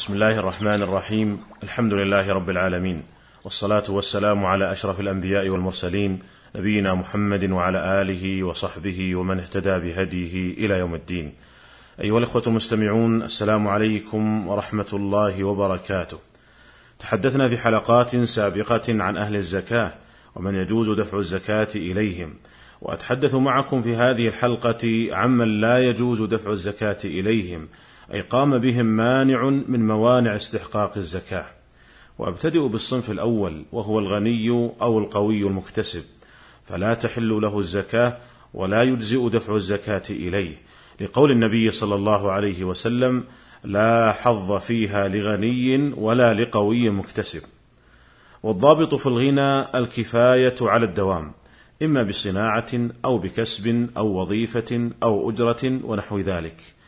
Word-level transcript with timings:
بسم 0.00 0.12
الله 0.12 0.38
الرحمن 0.38 0.82
الرحيم 0.82 1.38
الحمد 1.62 1.92
لله 1.92 2.32
رب 2.32 2.50
العالمين 2.50 3.02
والصلاه 3.44 3.82
والسلام 3.88 4.44
على 4.44 4.72
اشرف 4.72 5.00
الانبياء 5.00 5.48
والمرسلين 5.48 6.18
نبينا 6.56 6.94
محمد 6.94 7.50
وعلى 7.50 8.02
اله 8.02 8.42
وصحبه 8.42 9.16
ومن 9.16 9.40
اهتدى 9.40 9.78
بهديه 9.78 10.54
إلى 10.54 10.78
يوم 10.78 10.94
الدين 10.94 11.32
ايها 12.00 12.18
الاخوه 12.18 12.42
المستمعون 12.46 13.22
السلام 13.22 13.68
عليكم 13.68 14.48
ورحمه 14.48 14.86
الله 14.92 15.44
وبركاته 15.44 16.18
تحدثنا 16.98 17.48
في 17.48 17.58
حلقات 17.58 18.16
سابقه 18.16 19.02
عن 19.02 19.16
أهل 19.16 19.36
الزكاه 19.36 19.94
ومن 20.36 20.54
يجوز 20.54 20.90
دفع 20.90 21.18
الزكاه 21.18 21.68
اليهم 21.74 22.34
واتحدث 22.82 23.34
معكم 23.34 23.82
في 23.82 23.96
هذه 23.96 24.28
الحلقة 24.28 25.08
عمن 25.12 25.60
لا 25.60 25.88
يجوز 25.88 26.22
دفع 26.22 26.50
الزكاه 26.50 26.98
اليهم 27.04 27.68
أي 28.14 28.20
قام 28.20 28.58
بهم 28.58 28.86
مانع 28.86 29.48
من 29.48 29.86
موانع 29.86 30.36
استحقاق 30.36 30.96
الزكاة. 30.96 31.46
وابتدئ 32.18 32.68
بالصنف 32.68 33.10
الأول 33.10 33.64
وهو 33.72 33.98
الغني 33.98 34.48
أو 34.82 34.98
القوي 34.98 35.42
المكتسب. 35.42 36.02
فلا 36.64 36.94
تحل 36.94 37.28
له 37.28 37.58
الزكاة 37.58 38.16
ولا 38.54 38.82
يجزئ 38.82 39.28
دفع 39.28 39.54
الزكاة 39.54 40.02
إليه. 40.10 40.56
لقول 41.00 41.30
النبي 41.30 41.70
صلى 41.70 41.94
الله 41.94 42.32
عليه 42.32 42.64
وسلم 42.64 43.24
لا 43.64 44.12
حظ 44.12 44.52
فيها 44.52 45.08
لغني 45.08 45.92
ولا 45.96 46.34
لقوي 46.34 46.90
مكتسب. 46.90 47.42
والضابط 48.42 48.94
في 48.94 49.06
الغنى 49.06 49.78
الكفاية 49.78 50.54
على 50.60 50.84
الدوام 50.86 51.32
إما 51.82 52.02
بصناعة 52.02 52.88
أو 53.04 53.18
بكسب 53.18 53.88
أو 53.96 54.06
وظيفة 54.06 54.90
أو 55.02 55.30
أجرة 55.30 55.80
ونحو 55.84 56.18
ذلك. 56.18 56.79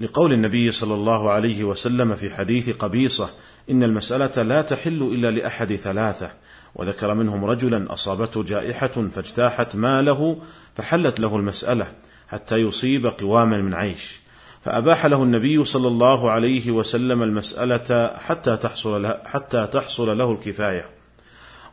لقول 0.00 0.32
النبي 0.32 0.70
صلى 0.70 0.94
الله 0.94 1.30
عليه 1.30 1.64
وسلم 1.64 2.14
في 2.14 2.30
حديث 2.30 2.70
قبيصة 2.70 3.30
إن 3.70 3.82
المسألة 3.82 4.42
لا 4.42 4.62
تحل 4.62 5.02
إلا 5.02 5.30
لأحد 5.30 5.74
ثلاثة. 5.74 6.30
وذكر 6.74 7.14
منهم 7.14 7.44
رجلا 7.44 7.92
أصابته 7.92 8.42
جائحة 8.42 9.08
فاجتاحت 9.12 9.76
ماله 9.76 10.38
فحلت 10.76 11.20
له 11.20 11.36
المسألة 11.36 11.86
حتى 12.28 12.56
يصيب 12.56 13.06
قواما 13.06 13.56
من 13.56 13.74
عيش. 13.74 14.20
فأباح 14.64 15.06
له 15.06 15.22
النبي 15.22 15.64
صلى 15.64 15.88
الله 15.88 16.30
عليه 16.30 16.70
وسلم 16.70 17.22
المسألة 17.22 18.16
حتى 18.16 18.56
تحصل 18.56 19.02
له 19.02 19.20
حتى 19.24 19.66
تحصل 19.66 20.18
له 20.18 20.32
الكفاية. 20.32 20.90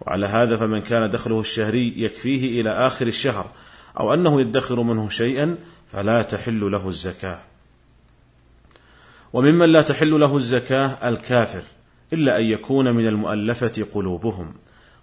وعلى 0.01 0.25
هذا 0.25 0.57
فمن 0.57 0.81
كان 0.81 1.09
دخله 1.09 1.39
الشهري 1.39 1.93
يكفيه 1.97 2.61
إلى 2.61 2.69
آخر 2.69 3.07
الشهر 3.07 3.51
أو 3.99 4.13
أنه 4.13 4.41
يدخر 4.41 4.81
منه 4.81 5.09
شيئا 5.09 5.55
فلا 5.91 6.21
تحل 6.21 6.71
له 6.71 6.87
الزكاة. 6.87 7.52
وممن 9.33 9.69
لا 9.69 9.81
تحل 9.81 10.19
له 10.19 10.37
الزكاة 10.37 11.09
الكافر 11.09 11.63
إلا 12.13 12.39
أن 12.39 12.43
يكون 12.43 12.91
من 12.95 13.07
المؤلفة 13.07 13.85
قلوبهم. 13.91 14.53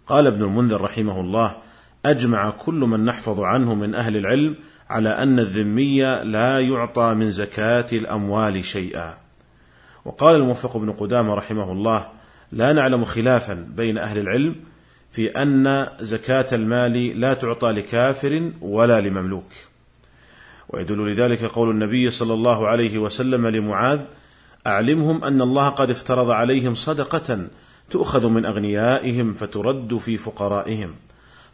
قال 0.06 0.26
ابن 0.26 0.42
المنذر 0.42 0.80
رحمه 0.80 1.20
الله 1.20 1.56
أجمع 2.06 2.50
كل 2.50 2.74
من 2.74 3.04
نحفظ 3.04 3.40
عنه 3.40 3.74
من 3.74 3.94
أهل 3.94 4.16
العلم 4.16 4.54
على 4.90 5.08
أن 5.08 5.38
الذمي 5.38 6.00
لا 6.24 6.60
يعطى 6.60 7.14
من 7.14 7.30
زكاة 7.30 7.86
الأموال 7.92 8.64
شيئا. 8.64 9.14
وقال 10.04 10.36
الموفق 10.36 10.76
بن 10.76 10.92
قدامة 10.92 11.34
رحمه 11.34 11.72
الله 11.72 12.06
لا 12.52 12.72
نعلم 12.72 13.04
خلافا 13.04 13.66
بين 13.76 13.98
أهل 13.98 14.18
العلم 14.18 14.56
في 15.12 15.28
أن 15.28 15.86
زكاة 16.00 16.46
المال 16.52 17.20
لا 17.20 17.34
تعطى 17.34 17.68
لكافر 17.68 18.52
ولا 18.60 19.00
لمملوك. 19.00 19.52
ويدل 20.68 21.08
لذلك 21.08 21.44
قول 21.44 21.70
النبي 21.70 22.10
صلى 22.10 22.34
الله 22.34 22.68
عليه 22.68 22.98
وسلم 22.98 23.46
لمعاذ 23.46 24.00
أعلمهم 24.66 25.24
أن 25.24 25.42
الله 25.42 25.68
قد 25.68 25.90
افترض 25.90 26.30
عليهم 26.30 26.74
صدقة 26.74 27.48
تؤخذ 27.90 28.26
من 28.26 28.44
أغنيائهم 28.44 29.34
فترد 29.34 29.96
في 29.96 30.16
فقرائهم 30.16 30.94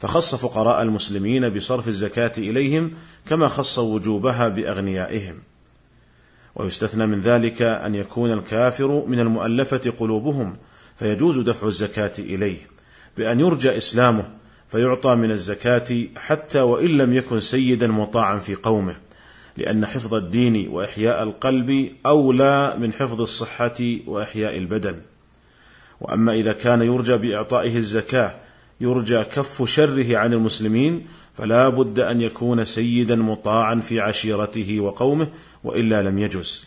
فخص 0.01 0.35
فقراء 0.35 0.83
المسلمين 0.83 1.49
بصرف 1.49 1.89
الزكاة 1.89 2.33
إليهم 2.39 2.93
كما 3.29 3.49
خص 3.49 3.79
وجوبها 3.79 4.49
بأغنيائهم. 4.49 5.35
ويستثنى 6.55 7.07
من 7.07 7.21
ذلك 7.21 7.63
أن 7.63 7.95
يكون 7.95 8.33
الكافر 8.33 9.07
من 9.07 9.21
المؤلفة 9.21 9.93
قلوبهم 9.99 10.57
فيجوز 10.99 11.39
دفع 11.39 11.67
الزكاة 11.67 12.13
إليه 12.19 12.57
بأن 13.17 13.41
يرجى 13.41 13.77
إسلامه 13.77 14.25
فيعطى 14.69 15.15
من 15.15 15.31
الزكاة 15.31 16.05
حتى 16.17 16.61
وإن 16.61 16.87
لم 16.87 17.13
يكن 17.13 17.41
سيدا 17.41 17.87
مطاعا 17.87 18.39
في 18.39 18.55
قومه. 18.55 18.95
لأن 19.57 19.87
حفظ 19.87 20.15
الدين 20.15 20.69
وإحياء 20.69 21.23
القلب 21.23 21.93
أولى 22.07 22.77
من 22.79 22.93
حفظ 22.93 23.21
الصحة 23.21 23.77
وإحياء 24.07 24.59
البدن. 24.59 24.97
وأما 26.01 26.33
إذا 26.33 26.53
كان 26.53 26.83
يرجى 26.83 27.17
بإعطائه 27.17 27.77
الزكاة 27.77 28.35
يرجى 28.81 29.25
كف 29.25 29.71
شره 29.71 30.17
عن 30.17 30.33
المسلمين 30.33 31.07
فلا 31.35 31.69
بد 31.69 32.01
أن 32.01 32.21
يكون 32.21 32.65
سيدا 32.65 33.17
مطاعا 33.17 33.75
في 33.75 34.01
عشيرته 34.01 34.81
وقومه 34.81 35.29
وإلا 35.65 36.03
لم 36.03 36.19
يجز. 36.19 36.65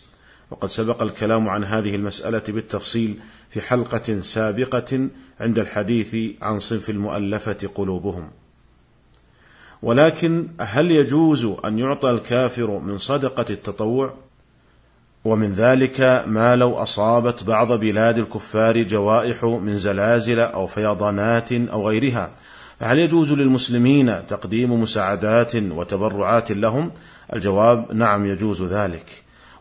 وقد 0.50 0.68
سبق 0.68 1.02
الكلام 1.02 1.48
عن 1.48 1.64
هذه 1.64 1.94
المسألة 1.94 2.42
بالتفصيل 2.48 3.16
في 3.50 3.60
حلقة 3.60 4.20
سابقة 4.20 5.08
عند 5.40 5.58
الحديث 5.58 6.16
عن 6.42 6.58
صنف 6.58 6.90
المؤلفة 6.90 7.68
قلوبهم. 7.74 8.30
ولكن 9.82 10.48
هل 10.60 10.90
يجوز 10.90 11.44
أن 11.64 11.78
يعطى 11.78 12.10
الكافر 12.10 12.78
من 12.78 12.98
صدقة 12.98 13.46
التطوع؟ 13.50 14.14
ومن 15.24 15.52
ذلك 15.52 16.24
ما 16.26 16.56
لو 16.56 16.74
أصابت 16.74 17.44
بعض 17.44 17.72
بلاد 17.72 18.18
الكفار 18.18 18.82
جوائح 18.82 19.44
من 19.44 19.76
زلازل 19.76 20.40
أو 20.40 20.66
فيضانات 20.66 21.52
أو 21.52 21.88
غيرها 21.88 22.30
فهل 22.80 22.98
يجوز 22.98 23.32
للمسلمين 23.32 24.26
تقديم 24.26 24.80
مساعدات 24.80 25.56
وتبرعات 25.56 26.52
لهم؟ 26.52 26.90
الجواب 27.32 27.92
نعم 27.92 28.26
يجوز 28.26 28.62
ذلك. 28.62 29.06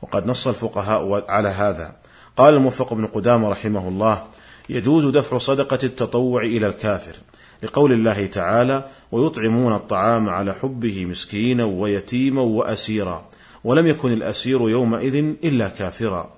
وقد 0.01 0.27
نص 0.27 0.47
الفقهاء 0.47 1.31
على 1.31 1.49
هذا. 1.49 1.95
قال 2.37 2.53
الموفق 2.53 2.93
بن 2.93 3.05
قدامة 3.05 3.49
رحمه 3.49 3.87
الله 3.87 4.23
يجوز 4.69 5.05
دفع 5.05 5.37
صدقة 5.37 5.79
التطوع 5.83 6.41
إلى 6.41 6.67
الكافر. 6.67 7.15
لقول 7.63 7.91
الله 7.91 8.25
تعالى 8.25 8.83
ويطعمون 9.11 9.73
الطعام 9.73 10.29
على 10.29 10.53
حبه 10.53 11.05
مسكينا 11.05 11.63
ويتيما 11.63 12.41
وأسيرا 12.41 13.25
ولم 13.63 13.87
يكن 13.87 14.11
الأسير 14.11 14.69
يومئذ 14.69 15.15
إلا 15.43 15.67
كافرا. 15.67 16.33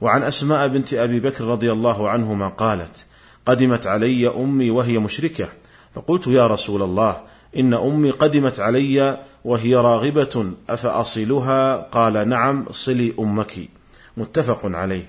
وعن 0.00 0.22
أسماء 0.22 0.68
بنت 0.68 0.94
أبي 0.94 1.20
بكر 1.20 1.44
رضي 1.44 1.72
الله 1.72 2.08
عنهما 2.08 2.48
قالت 2.48 3.06
قدمت 3.46 3.86
علي 3.86 4.28
أمي 4.28 4.70
وهي 4.70 4.98
مشركة. 4.98 5.48
فقلت 5.94 6.26
يا 6.26 6.46
رسول 6.46 6.82
الله 6.82 7.20
إن 7.56 7.74
أمي 7.74 8.10
قدمت 8.10 8.60
علي 8.60 9.18
وهي 9.44 9.74
راغبة 9.76 10.52
أفأصلها؟ 10.68 11.76
قال 11.76 12.28
نعم 12.28 12.64
صلي 12.70 13.14
أمك. 13.18 13.68
متفق 14.16 14.60
عليه. 14.64 15.08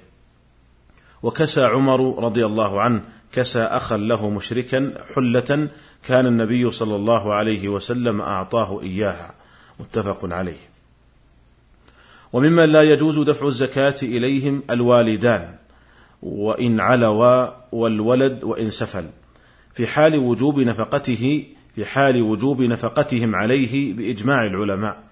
وكسى 1.24 1.64
عمر 1.64 2.24
رضي 2.24 2.46
الله 2.46 2.82
عنه 2.82 3.02
كسى 3.35 3.59
أخا 3.59 3.97
له 3.97 4.29
مشركا 4.29 4.94
حلة 5.16 5.69
كان 6.07 6.25
النبي 6.25 6.72
صلى 6.72 6.96
الله 6.96 7.34
عليه 7.34 7.69
وسلم 7.69 8.22
أعطاه 8.22 8.81
إياها. 8.81 9.34
متفق 9.79 10.34
عليه. 10.34 10.69
وممن 12.34 12.66
لا 12.66 12.81
يجوز 12.81 13.19
دفع 13.19 13.47
الزكاة 13.47 13.96
إليهم 14.03 14.63
الوالدان 14.69 15.56
وإن 16.22 16.79
علوا 16.79 17.47
والولد 17.72 18.44
وإن 18.44 18.69
سفل 18.69 19.06
في 19.73 19.88
حال 19.88 20.16
وجوب 20.16 20.59
نفقته 20.59 21.46
في 21.75 21.85
حال 21.85 22.22
وجوب 22.22 22.62
نفقتهم 22.62 23.35
عليه 23.35 23.94
بإجماع 23.94 24.46
العلماء. 24.46 25.03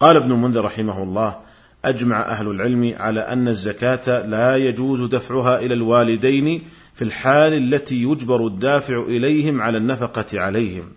قال 0.00 0.16
ابن 0.16 0.32
المنذر 0.32 0.64
رحمه 0.64 1.02
الله 1.02 1.36
أجمع 1.84 2.20
أهل 2.20 2.50
العلم 2.50 2.94
على 2.98 3.20
أن 3.20 3.48
الزكاة 3.48 4.26
لا 4.26 4.56
يجوز 4.56 5.02
دفعها 5.02 5.58
إلى 5.58 5.74
الوالدين 5.74 6.62
في 6.94 7.02
الحال 7.02 7.52
التي 7.52 8.02
يجبر 8.02 8.46
الدافع 8.46 9.02
إليهم 9.02 9.62
على 9.62 9.78
النفقة 9.78 10.40
عليهم 10.40 10.92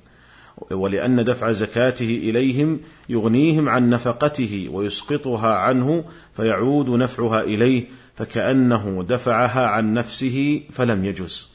ولأن 0.71 1.23
دفع 1.23 1.51
زكاته 1.51 2.19
إليهم 2.23 2.79
يغنيهم 3.09 3.69
عن 3.69 3.89
نفقته 3.89 4.69
ويسقطها 4.71 5.55
عنه 5.55 6.03
فيعود 6.35 6.89
نفعها 6.89 7.41
إليه 7.41 7.85
فكأنه 8.15 9.05
دفعها 9.09 9.67
عن 9.67 9.93
نفسه 9.93 10.61
فلم 10.71 11.05
يجز. 11.05 11.49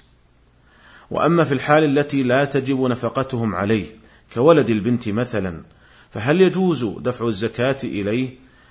وأما 1.11 1.45
في 1.45 1.55
الحال 1.55 1.99
التي 1.99 2.23
لا 2.23 2.45
تجب 2.45 2.81
نفقتهم 2.81 3.55
عليه 3.55 3.87
كولد 4.35 4.71
البنت 4.71 5.09
مثلا 5.09 5.63
فهل 6.11 6.41
يجوز 6.41 6.85
دفع 6.85 7.27
الزكاة 7.27 7.79
إليه؟ 7.85 8.31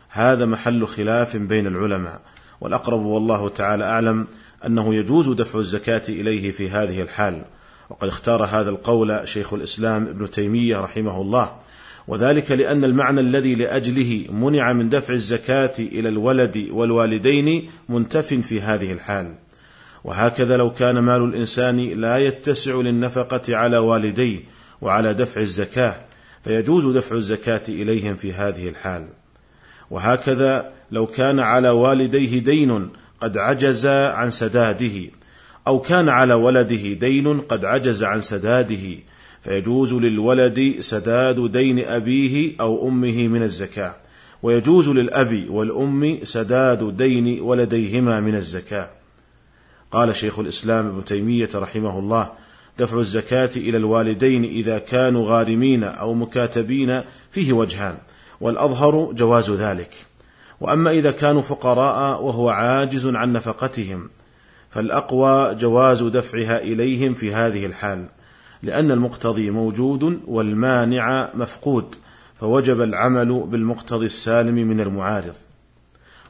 هذا 0.09 0.45
محل 0.45 0.87
خلاف 0.87 1.37
بين 1.37 1.67
العلماء 1.67 2.21
والأقرب 2.61 3.05
والله 3.05 3.49
تعالى 3.49 3.83
أعلم 3.83 4.27
أنه 4.65 4.95
يجوز 4.95 5.29
دفع 5.29 5.59
الزكاة 5.59 6.01
إليه 6.09 6.51
في 6.51 6.69
هذه 6.69 7.01
الحال. 7.01 7.45
وقد 7.89 8.07
اختار 8.07 8.45
هذا 8.45 8.69
القول 8.69 9.21
شيخ 9.25 9.53
الإسلام 9.53 10.07
ابن 10.07 10.31
تيمية 10.31 10.77
رحمه 10.77 11.21
الله. 11.21 11.51
وذلك 12.07 12.51
لأن 12.51 12.83
المعنى 12.83 13.19
الذي 13.19 13.55
لأجله 13.55 14.25
منع 14.31 14.73
من 14.73 14.89
دفع 14.89 15.13
الزكاة 15.13 15.73
إلى 15.79 16.09
الولد 16.09 16.67
والوالدين 16.71 17.69
منتف 17.89 18.33
في 18.33 18.61
هذه 18.61 18.91
الحال. 18.91 19.35
وهكذا 20.03 20.57
لو 20.57 20.73
كان 20.73 20.99
مال 20.99 21.23
الإنسان 21.23 21.79
لا 21.79 22.17
يتسع 22.17 22.75
للنفقة 22.75 23.55
على 23.55 23.77
والديه 23.77 24.39
وعلى 24.81 25.13
دفع 25.13 25.41
الزكاة 25.41 25.95
فيجوز 26.43 26.85
دفع 26.97 27.15
الزكاة 27.15 27.63
إليهم 27.69 28.15
في 28.15 28.33
هذه 28.33 28.69
الحال. 28.69 29.07
وهكذا 29.91 30.71
لو 30.91 31.05
كان 31.05 31.39
على 31.39 31.69
والديه 31.69 32.39
دين 32.39 32.89
قد 33.21 33.37
عجز 33.37 33.85
عن 33.85 34.31
سداده 34.31 35.09
أو 35.67 35.79
كان 35.79 36.09
على 36.09 36.33
ولده 36.33 36.93
دين 36.93 37.41
قد 37.41 37.65
عجز 37.65 38.03
عن 38.03 38.21
سداده 38.21 38.97
فيجوز 39.43 39.93
للولد 39.93 40.75
سداد 40.79 41.51
دين 41.51 41.85
أبيه 41.85 42.55
أو 42.59 42.87
أمه 42.87 43.27
من 43.27 43.43
الزكاة 43.43 43.95
ويجوز 44.43 44.89
للأب 44.89 45.45
والأم 45.49 46.19
سداد 46.23 46.97
دين 46.97 47.41
ولديهما 47.41 48.19
من 48.19 48.35
الزكاة. 48.35 48.89
قال 49.91 50.15
شيخ 50.15 50.39
الإسلام 50.39 50.87
ابن 50.87 51.05
تيمية 51.05 51.49
رحمه 51.55 51.99
الله 51.99 52.29
دفع 52.79 52.99
الزكاة 52.99 53.49
إلى 53.55 53.77
الوالدين 53.77 54.43
إذا 54.43 54.79
كانوا 54.79 55.29
غارمين 55.29 55.83
أو 55.83 56.13
مكاتبين 56.13 57.01
فيه 57.31 57.53
وجهان 57.53 57.97
والأظهر 58.41 59.11
جواز 59.13 59.51
ذلك. 59.51 59.93
وأما 60.61 60.91
إذا 60.91 61.11
كانوا 61.11 61.41
فقراء 61.41 62.23
وهو 62.23 62.49
عاجز 62.49 63.05
عن 63.05 63.33
نفقتهم 63.33 64.09
فالأقوى 64.69 65.55
جواز 65.55 66.03
دفعها 66.03 66.61
إليهم 66.61 67.13
في 67.13 67.33
هذه 67.33 67.65
الحال 67.65 68.05
لأن 68.63 68.91
المقتضي 68.91 69.51
موجود 69.51 70.19
والمانع 70.27 71.29
مفقود 71.33 71.95
فوجب 72.39 72.81
العمل 72.81 73.43
بالمقتضي 73.47 74.05
السالم 74.05 74.55
من 74.55 74.79
المعارض. 74.79 75.35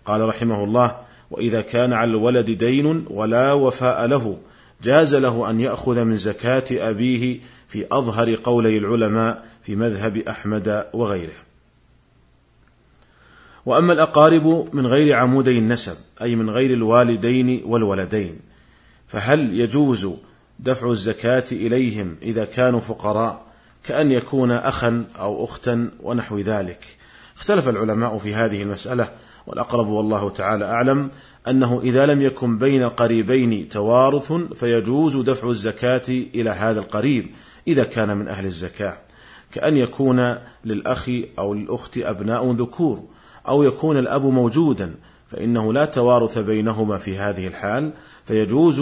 قال 0.06 0.28
رحمه 0.28 0.64
الله 0.64 0.96
وإذا 1.32 1.62
كان 1.62 1.94
على 1.94 2.12
الولد 2.12 2.52
دين 2.52 3.06
ولا 3.10 3.54
وفاء 3.54 4.06
له 4.06 4.38
جاز 4.84 5.16
له 5.16 5.50
أن 5.50 5.60
يأخذ 5.60 6.04
من 6.04 6.18
زكاة 6.18 6.64
أبيه 6.72 7.40
في 7.68 7.86
أظهر 7.92 8.36
قولي 8.36 8.78
العلماء 8.78 9.46
في 9.64 9.76
مذهب 9.76 10.18
أحمد 10.18 10.86
وغيره. 10.94 11.51
وأما 13.66 13.94
الأقارب 13.94 14.70
من 14.74 14.88
غير 14.88 15.16
عمودي 15.16 15.58
النسب 15.58 15.96
أي 16.22 16.36
من 16.36 16.50
غير 16.50 16.74
الوالدين 16.74 17.62
والولدين 17.66 18.40
فهل 19.08 19.60
يجوز 19.60 20.10
دفع 20.60 20.90
الزكاة 20.90 21.46
إليهم 21.52 22.16
إذا 22.22 22.46
كانوا 22.46 22.80
فقراء 22.80 23.42
كأن 23.84 24.12
يكون 24.12 24.52
اخا 24.52 25.06
أو 25.20 25.44
اختا 25.44 25.90
ونحو 26.04 26.40
ذلك؟ 26.40 26.86
اختلف 27.38 27.70
العلماء 27.70 28.18
في 28.18 28.34
هذه 28.34 28.62
المسألة 28.62 29.08
والأقرب 29.48 29.88
والله 29.88 30.30
تعالى 30.30 30.66
أعلم 30.66 31.10
أنه 31.48 31.82
إذا 31.84 32.06
لم 32.06 32.22
يكن 32.22 32.58
بين 32.58 32.90
قريبين 32.90 33.70
توارث 33.70 34.34
فيجوز 34.34 35.18
دفع 35.18 35.50
الزكاة 35.50 36.02
إلى 36.10 36.50
هذا 36.50 36.80
القريب 36.80 37.28
إذا 37.68 37.84
كان 37.84 38.18
من 38.18 38.28
أهل 38.28 38.46
الزكاة 38.46 38.98
كأن 39.52 39.78
يكون 39.78 40.36
للأخ 40.66 41.10
أو 41.40 41.54
للاخت 41.54 41.98
أبناء 41.98 42.52
ذكور 42.52 43.04
أو 43.48 43.64
يكون 43.64 43.98
الأب 43.98 44.26
موجودا 44.26 44.96
فإنه 45.32 45.74
لا 45.74 45.86
توارث 45.86 46.38
بينهما 46.38 46.98
في 46.98 47.18
هذه 47.18 47.48
الحال 47.48 47.92
فيجوز 48.26 48.82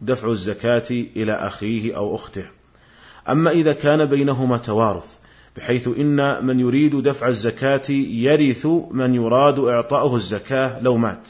دفع 0.00 0.28
الزكاة 0.28 0.90
إلى 0.90 1.32
أخيه 1.32 1.96
أو 1.96 2.14
أخته. 2.14 2.44
أما 3.28 3.50
إذا 3.50 3.72
كان 3.72 4.04
بينهما 4.04 4.56
توارث 4.56 5.18
بحيث 5.56 5.88
إن 5.88 6.46
من 6.46 6.60
يريد 6.60 7.02
دفع 7.02 7.28
الزكاة 7.28 7.90
يرث 7.90 8.66
من 8.90 9.14
يراد 9.14 9.58
إعطاؤه 9.58 10.16
الزكاة 10.16 10.80
لو 10.80 10.96
مات 10.96 11.28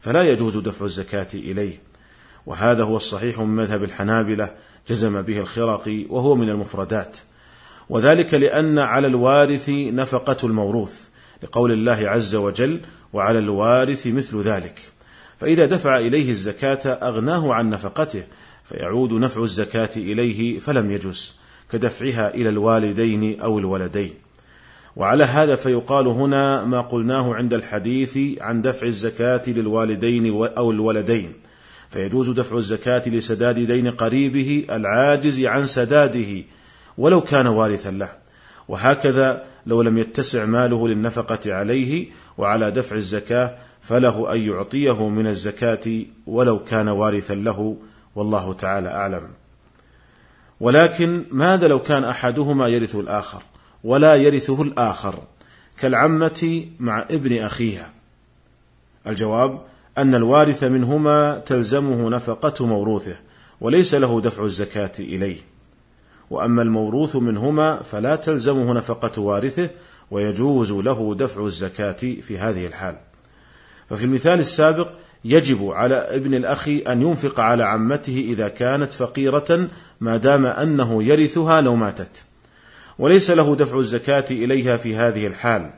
فلا 0.00 0.22
يجوز 0.22 0.56
دفع 0.56 0.84
الزكاة 0.84 1.28
إليه. 1.34 1.78
وهذا 2.46 2.84
هو 2.84 2.96
الصحيح 2.96 3.38
من 3.38 3.56
مذهب 3.56 3.84
الحنابلة 3.84 4.54
جزم 4.88 5.22
به 5.22 5.38
الخرقي 5.38 6.06
وهو 6.08 6.34
من 6.34 6.50
المفردات. 6.50 7.18
وذلك 7.88 8.34
لأن 8.34 8.78
على 8.78 9.06
الوارث 9.06 9.68
نفقة 9.68 10.36
الموروث. 10.44 11.11
لقول 11.42 11.72
الله 11.72 12.08
عز 12.08 12.34
وجل 12.34 12.80
وعلى 13.12 13.38
الوارث 13.38 14.06
مثل 14.06 14.40
ذلك. 14.40 14.80
فإذا 15.38 15.66
دفع 15.66 15.98
إليه 15.98 16.30
الزكاة 16.30 16.86
أغناه 16.86 17.54
عن 17.54 17.70
نفقته 17.70 18.24
فيعود 18.64 19.12
نفع 19.12 19.42
الزكاة 19.42 19.90
إليه 19.96 20.58
فلم 20.58 20.92
يجز 20.92 21.34
كدفعها 21.72 22.34
إلى 22.34 22.48
الوالدين 22.48 23.40
أو 23.40 23.58
الولدين. 23.58 24.14
وعلى 24.96 25.24
هذا 25.24 25.56
فيقال 25.56 26.06
هنا 26.06 26.64
ما 26.64 26.80
قلناه 26.80 27.34
عند 27.34 27.54
الحديث 27.54 28.18
عن 28.40 28.62
دفع 28.62 28.86
الزكاة 28.86 29.42
للوالدين 29.46 30.26
أو 30.44 30.70
الولدين. 30.70 31.32
فيجوز 31.90 32.30
دفع 32.30 32.56
الزكاة 32.56 33.02
لسداد 33.08 33.58
دين 33.58 33.90
قريبه 33.90 34.66
العاجز 34.70 35.40
عن 35.40 35.66
سداده 35.66 36.44
ولو 36.98 37.20
كان 37.20 37.46
وارثا 37.46 37.90
له. 37.90 38.08
وهكذا 38.68 39.51
لو 39.66 39.82
لم 39.82 39.98
يتسع 39.98 40.44
ماله 40.44 40.88
للنفقة 40.88 41.54
عليه 41.54 42.06
وعلى 42.38 42.70
دفع 42.70 42.96
الزكاة 42.96 43.58
فله 43.80 44.32
أن 44.32 44.40
يعطيه 44.40 45.08
من 45.08 45.26
الزكاة 45.26 46.04
ولو 46.26 46.64
كان 46.64 46.88
وارثا 46.88 47.34
له 47.34 47.76
والله 48.14 48.52
تعالى 48.52 48.88
أعلم. 48.88 49.28
ولكن 50.60 51.24
ماذا 51.30 51.68
لو 51.68 51.78
كان 51.78 52.04
أحدهما 52.04 52.68
يرث 52.68 52.94
الآخر 52.94 53.42
ولا 53.84 54.14
يرثه 54.14 54.62
الآخر 54.62 55.22
كالعمة 55.78 56.66
مع 56.80 57.02
ابن 57.10 57.38
أخيها؟ 57.38 57.92
الجواب 59.06 59.60
أن 59.98 60.14
الوارث 60.14 60.64
منهما 60.64 61.38
تلزمه 61.38 62.10
نفقة 62.10 62.66
موروثه 62.66 63.16
وليس 63.60 63.94
له 63.94 64.20
دفع 64.20 64.44
الزكاة 64.44 64.92
إليه. 64.98 65.51
وأما 66.32 66.62
الموروث 66.62 67.16
منهما 67.16 67.82
فلا 67.82 68.16
تلزمه 68.16 68.72
نفقه 68.72 69.20
وارثه 69.20 69.70
ويجوز 70.10 70.72
له 70.72 71.14
دفع 71.14 71.46
الزكاة 71.46 71.92
في 71.92 72.38
هذه 72.38 72.66
الحال. 72.66 72.96
ففي 73.90 74.04
المثال 74.04 74.40
السابق 74.40 74.88
يجب 75.24 75.70
على 75.70 75.94
ابن 75.94 76.34
الأخ 76.34 76.68
أن 76.68 77.02
ينفق 77.02 77.40
على 77.40 77.64
عمته 77.64 78.24
إذا 78.28 78.48
كانت 78.48 78.92
فقيرة 78.92 79.68
ما 80.00 80.16
دام 80.16 80.46
أنه 80.46 81.02
يرثها 81.02 81.60
لو 81.60 81.76
ماتت. 81.76 82.24
وليس 82.98 83.30
له 83.30 83.56
دفع 83.56 83.78
الزكاة 83.78 84.24
إليها 84.30 84.76
في 84.76 84.96
هذه 84.96 85.26
الحال. 85.26 85.70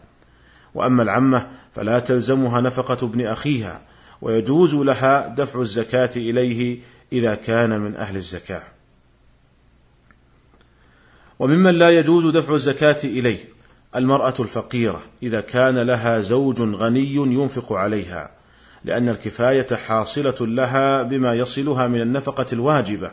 وأما 0.75 1.03
العمة 1.03 1.47
فلا 1.75 1.99
تلزمها 1.99 2.61
نفقة 2.61 3.07
ابن 3.07 3.27
أخيها 3.27 3.83
ويجوز 4.23 4.75
لها 4.75 5.29
دفع 5.29 5.61
الزكاة 5.61 6.11
إليه 6.17 6.79
إذا 7.12 7.35
كان 7.35 7.81
من 7.81 7.97
أهل 7.97 8.17
الزكاة. 8.17 8.74
وممن 11.38 11.79
لا 11.79 11.91
يجوز 11.91 12.26
دفع 12.26 12.55
الزكاة 12.55 12.97
إليه 13.05 13.38
المرأة 13.97 14.35
الفقيرة 14.41 15.03
إذا 15.23 15.41
كان 15.41 15.79
لها 15.79 16.21
زوج 16.21 16.61
غني 16.61 17.14
ينفق 17.14 17.73
عليها 17.73 18.31
لأن 18.85 19.09
الكفاية 19.09 19.67
حاصلة 19.87 20.35
لها 20.41 21.03
بما 21.03 21.35
يصلها 21.35 21.87
من 21.87 22.00
النفقة 22.00 22.47
الواجبة 22.53 23.11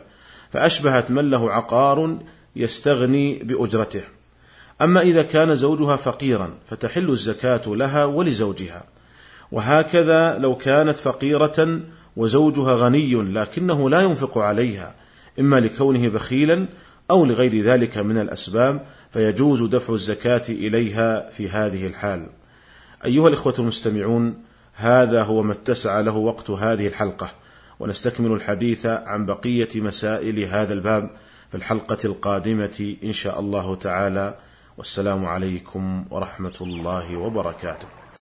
فأشبهت 0.52 1.10
من 1.10 1.30
له 1.30 1.52
عقار 1.52 2.18
يستغني 2.56 3.38
بأجرته. 3.38 4.02
أما 4.82 5.00
إذا 5.00 5.22
كان 5.22 5.54
زوجها 5.54 5.96
فقيرا 5.96 6.54
فتحل 6.70 7.10
الزكاة 7.10 7.62
لها 7.66 8.04
ولزوجها. 8.04 8.84
وهكذا 9.52 10.38
لو 10.38 10.54
كانت 10.54 10.98
فقيرة 10.98 11.80
وزوجها 12.16 12.74
غني 12.74 13.14
لكنه 13.14 13.90
لا 13.90 14.00
ينفق 14.00 14.38
عليها 14.38 14.94
إما 15.40 15.60
لكونه 15.60 16.08
بخيلا 16.08 16.68
أو 17.12 17.24
لغير 17.24 17.64
ذلك 17.64 17.98
من 17.98 18.18
الأسباب 18.18 18.86
فيجوز 19.12 19.62
دفع 19.62 19.92
الزكاة 19.94 20.42
إليها 20.48 21.30
في 21.30 21.48
هذه 21.48 21.86
الحال. 21.86 22.26
أيها 23.04 23.28
الإخوة 23.28 23.54
المستمعون، 23.58 24.34
هذا 24.74 25.22
هو 25.22 25.42
ما 25.42 25.52
اتسع 25.52 26.00
له 26.00 26.16
وقت 26.16 26.50
هذه 26.50 26.86
الحلقة. 26.86 27.30
ونستكمل 27.80 28.32
الحديث 28.32 28.86
عن 28.86 29.26
بقية 29.26 29.68
مسائل 29.74 30.44
هذا 30.44 30.72
الباب 30.72 31.10
في 31.50 31.56
الحلقة 31.56 31.98
القادمة 32.04 32.96
إن 33.04 33.12
شاء 33.12 33.40
الله 33.40 33.74
تعالى. 33.74 34.34
والسلام 34.78 35.26
عليكم 35.26 36.04
ورحمة 36.10 36.58
الله 36.60 37.16
وبركاته. 37.16 38.01